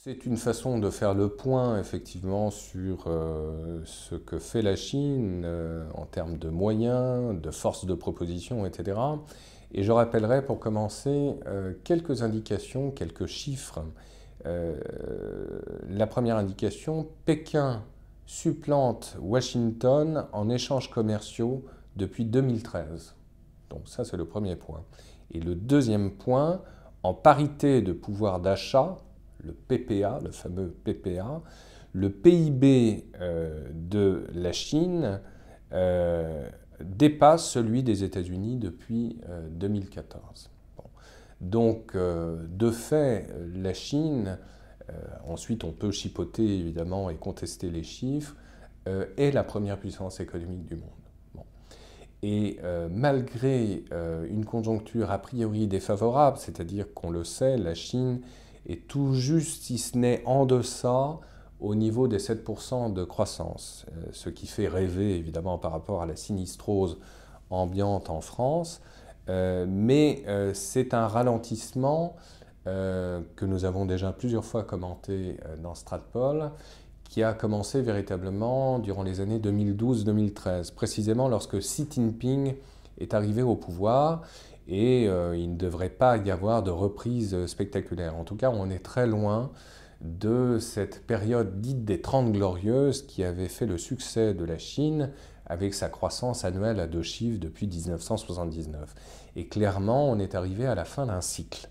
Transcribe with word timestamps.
C'est 0.00 0.26
une 0.26 0.36
façon 0.36 0.78
de 0.78 0.90
faire 0.90 1.12
le 1.12 1.28
point 1.28 1.80
effectivement 1.80 2.52
sur 2.52 3.06
euh, 3.08 3.80
ce 3.84 4.14
que 4.14 4.38
fait 4.38 4.62
la 4.62 4.76
Chine 4.76 5.42
euh, 5.44 5.90
en 5.92 6.06
termes 6.06 6.38
de 6.38 6.48
moyens, 6.48 7.36
de 7.40 7.50
force 7.50 7.84
de 7.84 7.94
proposition, 7.94 8.64
etc. 8.64 8.96
Et 9.72 9.82
je 9.82 9.90
rappellerai 9.90 10.44
pour 10.44 10.60
commencer 10.60 11.34
euh, 11.46 11.72
quelques 11.82 12.22
indications, 12.22 12.92
quelques 12.92 13.26
chiffres. 13.26 13.82
la 14.44 16.06
première 16.06 16.36
indication, 16.36 17.08
Pékin 17.24 17.82
supplante 18.24 19.16
Washington 19.20 20.26
en 20.32 20.48
échanges 20.48 20.90
commerciaux 20.90 21.64
depuis 21.96 22.24
2013. 22.24 23.16
Donc 23.68 23.88
ça 23.88 24.04
c'est 24.04 24.16
le 24.16 24.26
premier 24.26 24.54
point. 24.54 24.84
Et 25.32 25.40
le 25.40 25.56
deuxième 25.56 26.12
point, 26.12 26.62
en 27.02 27.14
parité 27.14 27.82
de 27.82 27.92
pouvoir 27.92 28.38
d'achat, 28.38 28.98
le 29.44 29.52
PPA, 29.52 30.20
le 30.22 30.30
fameux 30.30 30.74
PPA, 30.84 31.42
le 31.92 32.10
PIB 32.10 33.06
euh, 33.20 33.68
de 33.72 34.26
la 34.34 34.52
Chine 34.52 35.20
euh, 35.72 36.48
dépasse 36.80 37.48
celui 37.48 37.82
des 37.82 38.04
États-Unis 38.04 38.56
depuis 38.56 39.20
2014. 39.50 40.50
Euh, 40.50 40.82
Donc, 41.40 41.96
de 41.96 42.70
fait, 42.70 43.28
la 43.54 43.74
Chine, 43.74 44.38
ensuite 45.26 45.64
on 45.64 45.72
peut 45.72 45.90
chipoter 45.90 46.42
évidemment 46.42 47.10
et 47.10 47.16
contester 47.16 47.70
les 47.70 47.82
chiffres, 47.82 48.36
est 48.86 49.32
la 49.32 49.44
première 49.44 49.78
puissance 49.78 50.20
économique 50.20 50.64
du 50.64 50.76
monde. 50.76 51.44
Et 52.22 52.58
malgré 52.90 53.84
une 54.30 54.44
conjoncture 54.44 55.10
a 55.10 55.18
priori 55.18 55.66
défavorable, 55.66 56.38
c'est-à-dire 56.38 56.86
qu'on 56.94 57.10
le 57.10 57.24
sait, 57.24 57.56
la 57.56 57.74
Chine 57.74 58.20
et 58.68 58.78
tout 58.78 59.14
juste, 59.14 59.62
si 59.64 59.78
ce 59.78 59.96
n'est 59.96 60.22
en 60.26 60.46
deçà, 60.46 61.18
au 61.60 61.74
niveau 61.74 62.06
des 62.06 62.18
7% 62.18 62.92
de 62.92 63.04
croissance, 63.04 63.86
euh, 63.90 64.06
ce 64.12 64.30
qui 64.30 64.46
fait 64.46 64.68
rêver 64.68 65.16
évidemment 65.16 65.58
par 65.58 65.72
rapport 65.72 66.02
à 66.02 66.06
la 66.06 66.16
sinistrose 66.16 66.98
ambiante 67.50 68.10
en 68.10 68.20
France, 68.20 68.80
euh, 69.28 69.66
mais 69.68 70.22
euh, 70.28 70.52
c'est 70.54 70.94
un 70.94 71.06
ralentissement 71.06 72.16
que 72.66 73.46
nous 73.46 73.64
avons 73.64 73.86
déjà 73.86 74.12
plusieurs 74.12 74.44
fois 74.44 74.62
commenté 74.62 75.38
dans 75.62 75.74
Stratpol, 75.74 76.50
qui 77.04 77.22
a 77.22 77.32
commencé 77.32 77.80
véritablement 77.80 78.78
durant 78.78 79.02
les 79.02 79.20
années 79.22 79.38
2012-2013, 79.38 80.74
précisément 80.74 81.28
lorsque 81.28 81.58
Xi 81.60 81.88
Jinping 81.90 82.56
est 82.98 83.14
arrivé 83.14 83.40
au 83.40 83.56
pouvoir 83.56 84.20
et 84.68 85.08
euh, 85.08 85.36
il 85.36 85.52
ne 85.52 85.56
devrait 85.56 85.88
pas 85.88 86.16
y 86.18 86.30
avoir 86.30 86.62
de 86.62 86.70
reprise 86.70 87.46
spectaculaire. 87.46 88.16
En 88.16 88.24
tout 88.24 88.36
cas, 88.36 88.50
on 88.50 88.70
est 88.70 88.84
très 88.84 89.06
loin 89.06 89.50
de 90.00 90.58
cette 90.60 91.06
période 91.06 91.60
dite 91.60 91.84
des 91.84 92.00
Trente 92.00 92.32
Glorieuses 92.32 93.02
qui 93.06 93.24
avait 93.24 93.48
fait 93.48 93.66
le 93.66 93.78
succès 93.78 94.34
de 94.34 94.44
la 94.44 94.58
Chine 94.58 95.10
avec 95.46 95.74
sa 95.74 95.88
croissance 95.88 96.44
annuelle 96.44 96.78
à 96.78 96.86
deux 96.86 97.02
chiffres 97.02 97.40
depuis 97.40 97.66
1979. 97.66 98.94
Et 99.36 99.46
clairement, 99.48 100.08
on 100.08 100.18
est 100.18 100.34
arrivé 100.34 100.66
à 100.66 100.74
la 100.74 100.84
fin 100.84 101.06
d'un 101.06 101.22
cycle. 101.22 101.68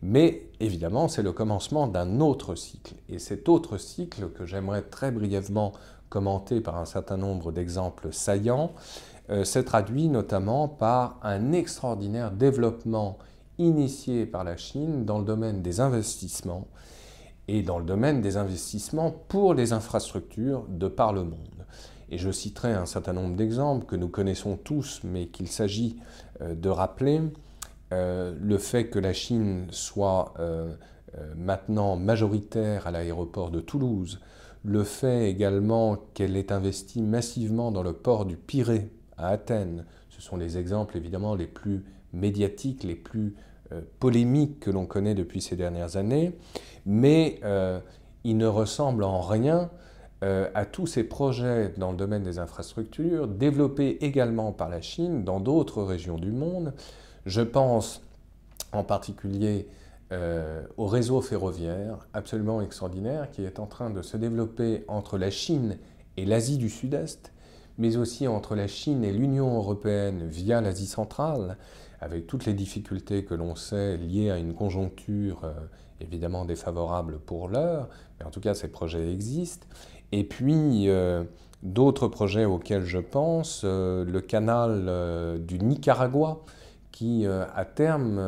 Mais 0.00 0.46
évidemment, 0.60 1.08
c'est 1.08 1.22
le 1.22 1.32
commencement 1.32 1.88
d'un 1.88 2.20
autre 2.20 2.54
cycle. 2.54 2.94
Et 3.08 3.18
cet 3.18 3.48
autre 3.48 3.78
cycle, 3.78 4.28
que 4.30 4.46
j'aimerais 4.46 4.82
très 4.82 5.10
brièvement 5.10 5.72
commenter 6.08 6.60
par 6.60 6.76
un 6.76 6.84
certain 6.84 7.16
nombre 7.16 7.52
d'exemples 7.52 8.12
saillants, 8.12 8.72
euh, 9.30 9.44
s'est 9.44 9.64
traduit 9.64 10.08
notamment 10.08 10.68
par 10.68 11.18
un 11.22 11.52
extraordinaire 11.52 12.30
développement 12.30 13.18
initié 13.58 14.24
par 14.24 14.42
la 14.42 14.56
Chine 14.56 15.04
dans 15.04 15.18
le 15.18 15.24
domaine 15.24 15.60
des 15.60 15.80
investissements 15.80 16.66
et 17.46 17.62
dans 17.62 17.78
le 17.78 17.84
domaine 17.84 18.22
des 18.22 18.38
investissements 18.38 19.10
pour 19.10 19.52
les 19.52 19.74
infrastructures 19.74 20.64
de 20.68 20.88
par 20.88 21.12
le 21.12 21.24
monde. 21.24 21.66
Et 22.08 22.16
je 22.16 22.30
citerai 22.30 22.72
un 22.72 22.86
certain 22.86 23.12
nombre 23.12 23.36
d'exemples 23.36 23.84
que 23.84 23.96
nous 23.96 24.08
connaissons 24.08 24.56
tous, 24.56 25.02
mais 25.04 25.26
qu'il 25.26 25.48
s'agit 25.48 25.98
euh, 26.40 26.54
de 26.54 26.70
rappeler. 26.70 27.20
Euh, 27.92 28.34
le 28.40 28.56
fait 28.56 28.88
que 28.88 28.98
la 28.98 29.12
Chine 29.12 29.66
soit 29.70 30.34
maintenant 31.36 31.96
majoritaire 31.96 32.86
à 32.86 32.90
l'aéroport 32.90 33.50
de 33.50 33.60
Toulouse, 33.60 34.20
le 34.62 34.84
fait 34.84 35.30
également 35.30 35.96
qu'elle 36.14 36.36
ait 36.36 36.52
investi 36.52 37.02
massivement 37.02 37.72
dans 37.72 37.82
le 37.82 37.94
port 37.94 38.24
du 38.24 38.36
Pirée 38.36 38.90
à 39.18 39.28
Athènes. 39.28 39.84
Ce 40.08 40.22
sont 40.22 40.36
les 40.36 40.56
exemples 40.56 40.96
évidemment 40.96 41.34
les 41.34 41.46
plus 41.46 41.84
médiatiques, 42.12 42.84
les 42.84 42.94
plus 42.94 43.34
euh, 43.72 43.82
polémiques 44.00 44.60
que 44.60 44.70
l'on 44.70 44.86
connaît 44.86 45.14
depuis 45.14 45.42
ces 45.42 45.56
dernières 45.56 45.96
années, 45.96 46.32
mais 46.86 47.38
euh, 47.44 47.80
ils 48.24 48.36
ne 48.36 48.46
ressemblent 48.46 49.04
en 49.04 49.20
rien 49.20 49.70
euh, 50.24 50.48
à 50.54 50.64
tous 50.64 50.86
ces 50.86 51.04
projets 51.04 51.74
dans 51.76 51.90
le 51.90 51.96
domaine 51.96 52.22
des 52.22 52.38
infrastructures, 52.38 53.28
développés 53.28 53.98
également 54.04 54.52
par 54.52 54.70
la 54.70 54.80
Chine 54.80 55.22
dans 55.22 55.38
d'autres 55.38 55.82
régions 55.82 56.16
du 56.16 56.32
monde. 56.32 56.72
Je 57.26 57.42
pense 57.42 58.02
en 58.72 58.84
particulier 58.84 59.68
au 60.78 60.86
réseau 60.86 61.20
ferroviaire 61.20 62.08
absolument 62.14 62.62
extraordinaire 62.62 63.30
qui 63.30 63.44
est 63.44 63.58
en 63.58 63.66
train 63.66 63.90
de 63.90 64.00
se 64.00 64.16
développer 64.16 64.84
entre 64.88 65.18
la 65.18 65.30
Chine 65.30 65.76
et 66.16 66.24
l'Asie 66.24 66.56
du 66.56 66.70
Sud-Est 66.70 67.30
mais 67.78 67.96
aussi 67.96 68.26
entre 68.26 68.54
la 68.54 68.66
Chine 68.66 69.04
et 69.04 69.12
l'Union 69.12 69.56
européenne 69.56 70.26
via 70.28 70.60
l'Asie 70.60 70.86
centrale, 70.86 71.56
avec 72.00 72.26
toutes 72.26 72.44
les 72.44 72.54
difficultés 72.54 73.24
que 73.24 73.34
l'on 73.34 73.54
sait 73.54 73.96
liées 73.96 74.30
à 74.30 74.38
une 74.38 74.54
conjoncture 74.54 75.40
euh, 75.44 75.52
évidemment 76.00 76.44
défavorable 76.44 77.18
pour 77.18 77.48
l'heure, 77.48 77.88
mais 78.18 78.26
en 78.26 78.30
tout 78.30 78.40
cas 78.40 78.54
ces 78.54 78.68
projets 78.68 79.10
existent. 79.12 79.66
Et 80.12 80.24
puis 80.24 80.88
euh, 80.88 81.24
d'autres 81.62 82.08
projets 82.08 82.44
auxquels 82.44 82.84
je 82.84 82.98
pense, 82.98 83.62
euh, 83.64 84.04
le 84.04 84.20
canal 84.20 85.40
du 85.44 85.58
Nicaragua, 85.58 86.40
qui 86.90 87.26
à 87.26 87.64
terme 87.64 88.20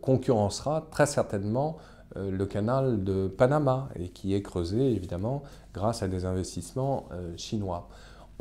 concurrencera 0.00 0.86
très 0.90 1.04
certainement 1.04 1.76
le 2.16 2.46
canal 2.46 3.04
de 3.04 3.28
Panama 3.28 3.90
et 3.94 4.08
qui 4.08 4.34
est 4.34 4.40
creusé 4.40 4.92
évidemment 4.92 5.42
grâce 5.74 6.02
à 6.02 6.08
des 6.08 6.24
investissements 6.24 7.10
chinois. 7.36 7.90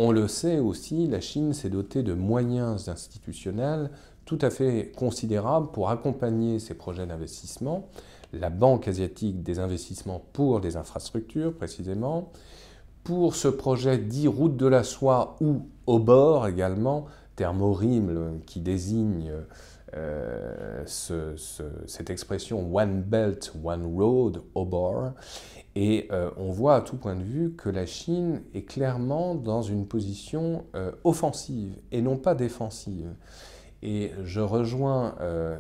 On 0.02 0.14
le 0.14 0.30
sait 0.30 0.60
aussi, 0.60 1.08
la 1.08 1.20
Chine 1.20 1.52
s'est 1.52 1.70
dotée 1.70 2.04
de 2.04 2.14
moyens 2.14 2.88
institutionnels 2.88 3.92
tout 4.24 4.40
à 4.42 4.50
fait 4.50 4.94
considérables 4.96 5.72
pour 5.74 5.90
accompagner 5.90 6.60
ces 6.60 6.74
projets 6.74 7.06
d'investissement. 7.06 7.90
La 8.32 8.50
Banque 8.50 8.88
asiatique 8.88 9.44
des 9.44 9.60
investissements 9.60 10.24
pour 10.32 10.62
les 10.62 10.78
infrastructures, 10.78 11.54
précisément. 11.54 12.32
Pour 13.04 13.36
ce 13.36 13.50
projet 13.50 13.98
dit 13.98 14.30
route 14.30 14.56
de 14.56 14.68
la 14.68 14.86
soie 14.86 15.36
ou 15.42 15.64
au 15.86 16.00
bord 16.00 16.48
également, 16.48 17.04
terme 17.36 17.62
horrible 17.62 18.40
qui 18.46 18.62
désigne 18.62 19.34
euh, 19.96 20.84
cette 20.86 22.10
expression 22.10 22.76
One 22.76 23.02
Belt, 23.02 23.54
One 23.64 23.86
Road, 23.86 24.42
au 24.56 24.66
bord. 24.66 25.14
Et 25.76 26.08
euh, 26.12 26.30
on 26.38 26.52
voit 26.52 26.76
à 26.76 26.82
tout 26.82 26.98
point 26.98 27.16
de 27.16 27.24
vue 27.24 27.54
que 27.56 27.70
la 27.70 27.86
Chine 27.86 28.42
est 28.54 28.64
clairement 28.64 29.36
dans 29.36 29.62
une 29.62 29.88
position 29.88 30.66
euh, 30.76 30.92
offensive 31.04 31.76
et 31.92 32.02
non 32.02 32.18
pas 32.18 32.36
défensive. 32.36 33.14
Et 33.82 34.12
je 34.26 34.42
rejoins 34.42 35.16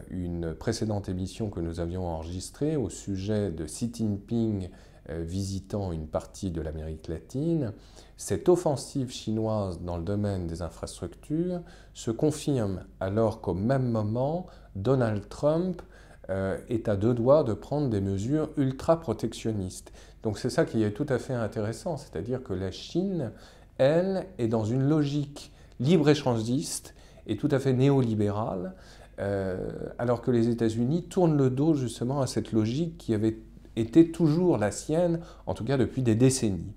une 0.09 0.53
précédente 0.53 1.07
émission 1.07 1.49
que 1.49 1.61
nous 1.61 1.79
avions 1.79 2.05
enregistrée 2.05 2.75
au 2.75 2.89
sujet 2.89 3.49
de 3.49 3.63
Xi 3.63 3.89
Jinping 3.93 4.69
visitant 5.09 5.91
une 5.91 6.07
partie 6.07 6.51
de 6.51 6.61
l'Amérique 6.61 7.07
latine. 7.07 7.73
Cette 8.17 8.49
offensive 8.49 9.11
chinoise 9.11 9.81
dans 9.81 9.97
le 9.97 10.03
domaine 10.03 10.45
des 10.45 10.61
infrastructures 10.61 11.61
se 11.93 12.11
confirme 12.11 12.83
alors 12.99 13.41
qu'au 13.41 13.53
même 13.53 13.89
moment, 13.89 14.47
Donald 14.75 15.27
Trump 15.29 15.81
euh, 16.29 16.59
est 16.69 16.87
à 16.87 16.95
deux 16.95 17.15
doigts 17.15 17.43
de 17.43 17.53
prendre 17.53 17.89
des 17.89 18.01
mesures 18.01 18.49
ultra-protectionnistes. 18.55 19.91
Donc 20.21 20.37
c'est 20.37 20.51
ça 20.51 20.63
qui 20.63 20.83
est 20.83 20.91
tout 20.91 21.05
à 21.09 21.17
fait 21.17 21.33
intéressant, 21.33 21.97
c'est-à-dire 21.97 22.43
que 22.43 22.53
la 22.53 22.71
Chine, 22.71 23.31
elle, 23.79 24.27
est 24.37 24.47
dans 24.47 24.63
une 24.63 24.83
logique 24.83 25.51
libre-échangiste 25.79 26.93
et 27.25 27.35
tout 27.35 27.47
à 27.51 27.57
fait 27.57 27.73
néolibérale, 27.73 28.75
euh, 29.19 29.69
alors 29.97 30.21
que 30.21 30.29
les 30.29 30.49
États-Unis 30.49 31.03
tournent 31.03 31.37
le 31.37 31.49
dos 31.49 31.73
justement 31.73 32.21
à 32.21 32.27
cette 32.27 32.51
logique 32.51 32.97
qui 32.97 33.13
avait 33.15 33.37
été 33.79 34.11
toujours 34.11 34.57
la 34.57 34.71
sienne, 34.71 35.19
en 35.45 35.53
tout 35.53 35.63
cas 35.63 35.77
depuis 35.77 36.01
des 36.01 36.15
décennies. 36.15 36.73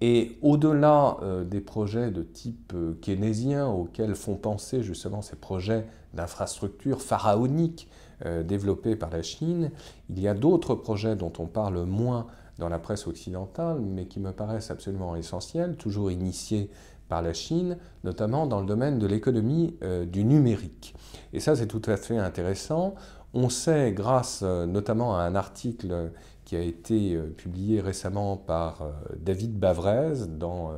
Et 0.00 0.38
au-delà 0.42 1.16
euh, 1.22 1.44
des 1.44 1.60
projets 1.60 2.10
de 2.10 2.22
type 2.22 2.74
keynésien 3.00 3.68
auxquels 3.68 4.14
font 4.14 4.36
penser 4.36 4.82
justement 4.82 5.22
ces 5.22 5.36
projets 5.36 5.86
d'infrastructures 6.14 7.00
pharaoniques 7.00 7.88
euh, 8.24 8.42
développés 8.42 8.94
par 8.94 9.10
la 9.10 9.22
Chine. 9.22 9.70
Il 10.10 10.20
y 10.20 10.28
a 10.28 10.34
d'autres 10.34 10.74
projets 10.74 11.16
dont 11.16 11.32
on 11.38 11.46
parle 11.46 11.84
moins 11.84 12.26
dans 12.58 12.68
la 12.68 12.78
presse 12.78 13.06
occidentale, 13.06 13.80
mais 13.80 14.06
qui 14.06 14.20
me 14.20 14.30
paraissent 14.30 14.70
absolument 14.70 15.16
essentiels, 15.16 15.76
toujours 15.76 16.10
initiés 16.10 16.70
par 17.08 17.22
la 17.22 17.32
Chine, 17.32 17.78
notamment 18.04 18.46
dans 18.46 18.60
le 18.60 18.66
domaine 18.66 18.98
de 18.98 19.06
l'économie 19.06 19.74
euh, 19.82 20.04
du 20.04 20.24
numérique. 20.24 20.94
Et 21.32 21.40
ça, 21.40 21.56
c'est 21.56 21.66
tout 21.66 21.82
à 21.86 21.96
fait 21.96 22.16
intéressant. 22.16 22.94
On 23.34 23.48
sait, 23.48 23.92
grâce 23.92 24.42
notamment 24.42 25.16
à 25.16 25.22
un 25.22 25.34
article 25.34 26.10
qui 26.44 26.56
a 26.56 26.60
été 26.60 27.16
publié 27.36 27.80
récemment 27.80 28.36
par 28.36 28.86
David 29.16 29.58
Bavrez 29.58 30.26
dans 30.28 30.72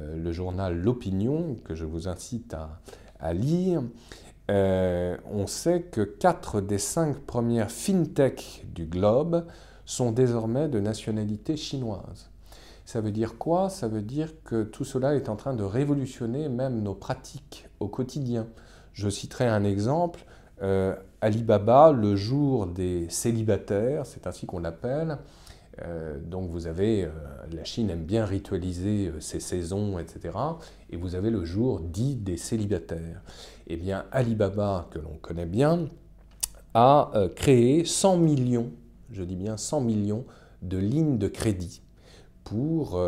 le 0.00 0.32
journal 0.32 0.74
L'Opinion, 0.74 1.56
que 1.64 1.74
je 1.74 1.84
vous 1.84 2.08
incite 2.08 2.56
à, 3.20 3.34
lire, 3.34 3.82
on 4.48 5.46
sait 5.46 5.82
que 5.82 6.00
quatre 6.00 6.62
des 6.62 6.78
cinq 6.78 7.18
premières 7.18 7.70
fintech 7.70 8.64
du 8.72 8.86
globe 8.86 9.44
sont 9.84 10.12
désormais 10.12 10.68
de 10.68 10.80
nationalité 10.80 11.56
chinoise. 11.58 12.30
Ça 12.84 13.00
veut 13.00 13.12
dire 13.12 13.38
quoi? 13.38 13.68
Ça 13.68 13.88
veut 13.88 14.02
dire 14.02 14.32
que 14.44 14.64
tout 14.64 14.84
cela 14.84 15.14
est 15.14 15.28
en 15.28 15.36
train 15.36 15.54
de 15.54 15.62
révolutionner 15.62 16.48
même 16.48 16.82
nos 16.82 16.94
pratiques 16.94 17.68
au 17.80 17.88
quotidien. 17.88 18.46
Je 18.92 19.08
citerai 19.08 19.46
un 19.46 19.64
exemple. 19.64 20.24
Euh, 20.62 20.94
Alibaba, 21.20 21.92
le 21.92 22.16
jour 22.16 22.66
des 22.66 23.08
célibataires, 23.08 24.06
c'est 24.06 24.26
ainsi 24.26 24.46
qu'on 24.46 24.60
l'appelle. 24.60 25.18
Euh, 25.82 26.18
donc 26.20 26.50
vous 26.50 26.66
avez, 26.66 27.04
euh, 27.04 27.10
la 27.52 27.64
Chine 27.64 27.90
aime 27.90 28.04
bien 28.04 28.24
ritualiser 28.24 29.12
ses 29.20 29.40
saisons, 29.40 29.98
etc. 29.98 30.36
Et 30.90 30.96
vous 30.96 31.14
avez 31.14 31.30
le 31.30 31.44
jour 31.44 31.80
dit 31.80 32.16
des 32.16 32.36
célibataires. 32.36 33.22
Eh 33.66 33.76
bien, 33.76 34.04
Alibaba, 34.12 34.88
que 34.90 34.98
l'on 34.98 35.16
connaît 35.20 35.46
bien, 35.46 35.88
a 36.74 37.10
créé 37.36 37.84
100 37.84 38.16
millions, 38.16 38.70
je 39.10 39.22
dis 39.22 39.36
bien 39.36 39.56
100 39.56 39.82
millions, 39.82 40.24
de 40.62 40.78
lignes 40.78 41.18
de 41.18 41.28
crédit 41.28 41.82
pour 42.44 42.98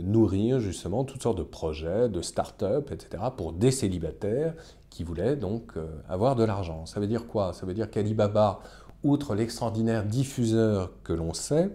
nourrir 0.00 0.58
justement 0.58 1.04
toutes 1.04 1.22
sortes 1.22 1.36
de 1.36 1.42
projets, 1.42 2.08
de 2.08 2.22
start-up, 2.22 2.90
etc., 2.90 3.24
pour 3.36 3.52
des 3.52 3.70
célibataires 3.70 4.54
qui 4.92 5.04
voulaient 5.04 5.36
donc 5.36 5.72
euh, 5.76 5.86
avoir 6.08 6.36
de 6.36 6.44
l'argent. 6.44 6.86
Ça 6.86 7.00
veut 7.00 7.06
dire 7.06 7.26
quoi? 7.26 7.52
Ça 7.52 7.66
veut 7.66 7.74
dire 7.74 7.90
qu'Alibaba, 7.90 8.60
outre 9.02 9.34
l'extraordinaire 9.34 10.04
diffuseur 10.04 10.92
que 11.02 11.12
l'on 11.12 11.32
sait, 11.32 11.70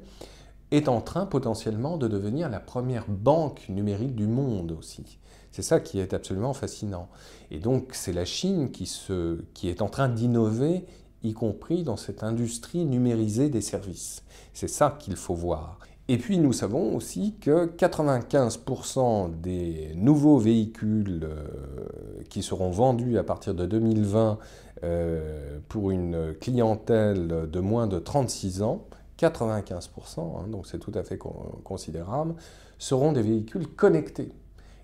est 0.71 0.87
en 0.87 1.01
train 1.01 1.25
potentiellement 1.25 1.97
de 1.97 2.07
devenir 2.07 2.49
la 2.49 2.59
première 2.59 3.05
banque 3.07 3.67
numérique 3.69 4.15
du 4.15 4.27
monde 4.27 4.71
aussi. 4.71 5.19
C'est 5.51 5.61
ça 5.61 5.79
qui 5.79 5.99
est 5.99 6.13
absolument 6.13 6.53
fascinant. 6.53 7.09
Et 7.49 7.59
donc 7.59 7.89
c'est 7.93 8.13
la 8.13 8.25
Chine 8.25 8.71
qui, 8.71 8.85
se, 8.85 9.41
qui 9.53 9.69
est 9.69 9.81
en 9.81 9.89
train 9.89 10.09
d'innover, 10.09 10.85
y 11.23 11.33
compris 11.33 11.83
dans 11.83 11.97
cette 11.97 12.23
industrie 12.23 12.85
numérisée 12.85 13.49
des 13.49 13.61
services. 13.61 14.23
C'est 14.53 14.67
ça 14.67 14.95
qu'il 14.99 15.15
faut 15.15 15.33
voir. 15.33 15.79
Et 16.09 16.18
puis 16.18 16.38
nous 16.38 16.54
savons 16.54 16.95
aussi 16.95 17.36
que 17.42 17.65
95% 17.65 19.42
des 19.42 19.92
nouveaux 19.95 20.38
véhicules 20.38 21.24
euh, 21.24 22.24
qui 22.30 22.44
seront 22.44 22.69
vendus 22.69 23.18
à 23.18 23.24
partir 23.24 23.54
de 23.54 23.65
2020 23.65 24.38
euh, 24.83 25.59
pour 25.68 25.92
une 25.92 26.33
clientèle 26.39 27.50
de 27.51 27.59
moins 27.59 27.88
de 27.88 28.00
36 28.00 28.62
ans, 28.62 28.86
95%, 29.19 30.19
hein, 30.19 30.48
donc 30.50 30.68
c'est 30.68 30.80
tout 30.80 30.94
à 30.95 31.04
fait 31.04 31.18
considérable, 31.18 32.36
seront 32.77 33.12
des 33.12 33.24
véhicules 33.24 33.68
connectés. 33.68 34.31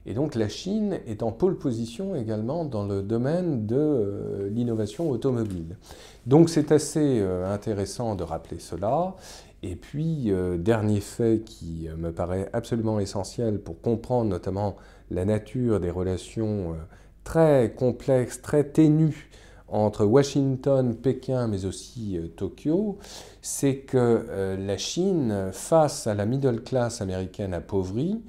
Et 0.06 0.14
donc 0.14 0.36
la 0.36 0.50
Chine 0.50 1.00
est 1.08 1.24
en 1.24 1.31
pôle 1.31 1.58
position 1.58 2.18
également 2.18 2.66
dans 2.66 2.86
le 2.86 3.02
domaine 3.02 3.66
de 3.66 3.78
euh, 3.78 4.50
l'innovation 4.50 5.10
automobile. 5.10 5.78
Donc 6.25 6.50
c'est 6.50 6.74
assez 6.74 7.22
intéressant 7.22 8.16
de 8.16 8.24
rappeler 8.24 8.60
cela. 8.60 9.16
Et 9.65 9.77
puis, 9.77 10.30
euh, 10.30 10.57
dernier 10.57 11.00
fait 11.00 11.42
qui 11.45 11.88
euh, 11.88 11.95
me 11.95 12.12
paraît 12.12 12.50
absolument 12.51 13.00
essentiel 13.00 13.60
pour 13.60 13.80
comprendre 13.80 14.30
notamment 14.30 14.75
la 15.10 15.24
nature 15.24 15.80
des 15.80 15.89
relations 15.89 16.74
euh, 16.74 16.75
très 17.24 17.74
complexes, 17.74 18.42
très 18.42 18.65
ténues 18.65 19.30
entre 19.69 20.04
Washington, 20.04 20.95
Pékin, 20.95 21.48
mais 21.48 21.63
aussi 21.63 22.19
Tokyo, 22.36 23.00
c'est 23.42 23.77
que 23.77 24.56
la 24.60 24.77
Chine, 24.77 25.50
face 25.51 26.06
à 26.06 26.13
la 26.13 26.27
middle 26.27 26.62
class 26.62 27.01
américaine 27.01 27.56
appauvrie, 27.56 28.21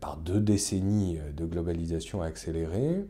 par 0.00 0.16
deux 0.16 0.40
décennies 0.40 1.20
de 1.36 1.44
globalisation 1.44 2.20
accélérée, 2.20 3.04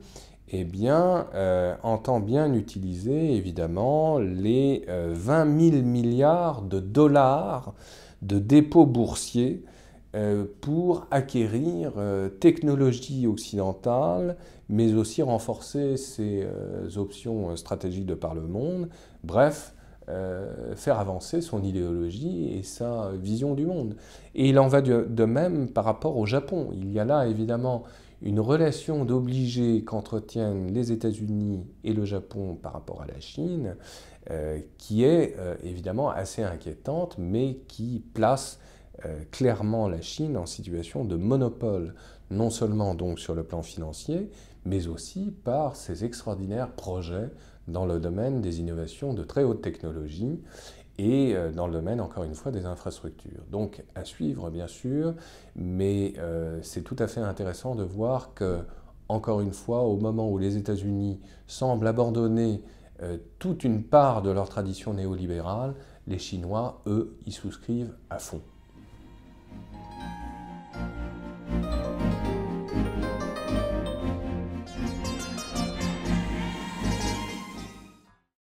eh 0.48 0.64
bien, 0.64 1.26
euh, 1.34 1.74
entend 1.82 2.20
bien 2.20 2.52
utiliser 2.54 3.34
évidemment 3.34 4.18
les 4.18 4.84
20 4.86 5.46
euh, 5.46 5.70
000 5.70 5.82
milliards 5.82 6.62
de 6.62 6.78
dollars 6.78 7.74
de 8.22 8.38
dépôts 8.38 8.86
boursiers 8.86 9.64
euh, 10.14 10.44
pour 10.60 11.06
acquérir 11.10 11.92
technologies 12.40 13.26
occidentales, 13.26 14.36
mais 14.68 14.94
aussi 14.94 15.20
renforcer 15.22 15.96
ses 15.96 16.46
options 16.96 17.56
stratégiques 17.56 18.06
de 18.06 18.14
par 18.14 18.34
le 18.34 18.42
monde. 18.42 18.88
Bref, 19.24 19.74
faire 20.76 21.00
avancer 21.00 21.40
son 21.40 21.64
idéologie 21.64 22.56
et 22.56 22.62
sa 22.62 23.10
vision 23.20 23.54
du 23.54 23.66
monde. 23.66 23.96
Et 24.36 24.48
il 24.48 24.58
en 24.60 24.68
va 24.68 24.80
de 24.80 25.24
même 25.24 25.68
par 25.68 25.84
rapport 25.84 26.16
au 26.16 26.26
Japon. 26.26 26.70
Il 26.72 26.92
y 26.92 27.00
a 27.00 27.04
là 27.04 27.26
évidemment 27.26 27.82
une 28.22 28.40
relation 28.40 29.04
d'obligé 29.04 29.84
qu'entretiennent 29.84 30.72
les 30.72 30.92
États-Unis 30.92 31.66
et 31.84 31.92
le 31.92 32.04
Japon 32.04 32.56
par 32.60 32.72
rapport 32.72 33.02
à 33.02 33.06
la 33.06 33.20
Chine, 33.20 33.76
euh, 34.30 34.58
qui 34.78 35.04
est 35.04 35.36
euh, 35.38 35.54
évidemment 35.62 36.10
assez 36.10 36.42
inquiétante, 36.42 37.16
mais 37.18 37.58
qui 37.68 38.02
place 38.14 38.58
euh, 39.04 39.20
clairement 39.30 39.88
la 39.88 40.00
Chine 40.00 40.36
en 40.36 40.46
situation 40.46 41.04
de 41.04 41.16
monopole, 41.16 41.94
non 42.30 42.50
seulement 42.50 42.94
donc 42.94 43.20
sur 43.20 43.34
le 43.34 43.44
plan 43.44 43.62
financier, 43.62 44.30
mais 44.64 44.88
aussi 44.88 45.32
par 45.44 45.76
ses 45.76 46.04
extraordinaires 46.04 46.72
projets 46.72 47.30
dans 47.68 47.86
le 47.86 48.00
domaine 48.00 48.40
des 48.40 48.60
innovations 48.60 49.12
de 49.12 49.22
très 49.22 49.44
haute 49.44 49.62
technologie 49.62 50.40
et 50.98 51.34
euh, 51.34 51.50
dans 51.52 51.66
le 51.66 51.72
domaine, 51.72 52.00
encore 52.00 52.24
une 52.24 52.34
fois, 52.34 52.52
des 52.52 52.66
infrastructures. 52.66 53.42
Donc 53.50 53.82
à 53.94 54.04
suivre, 54.04 54.50
bien 54.50 54.66
sûr, 54.66 55.14
mais 55.54 56.14
euh, 56.18 56.58
c'est 56.62 56.82
tout 56.82 56.96
à 56.98 57.06
fait 57.06 57.20
intéressant 57.20 57.74
de 57.74 57.82
voir 57.82 58.34
que, 58.34 58.60
encore 59.08 59.40
une 59.40 59.52
fois, 59.52 59.82
au 59.82 59.96
moment 59.96 60.30
où 60.30 60.38
les 60.38 60.56
États-Unis 60.56 61.20
semblent 61.46 61.86
abandonner 61.86 62.62
euh, 63.02 63.18
toute 63.38 63.64
une 63.64 63.82
part 63.82 64.22
de 64.22 64.30
leur 64.30 64.48
tradition 64.48 64.94
néolibérale, 64.94 65.74
les 66.06 66.18
Chinois, 66.18 66.80
eux, 66.86 67.16
y 67.26 67.32
souscrivent 67.32 67.94
à 68.10 68.18
fond. 68.18 68.40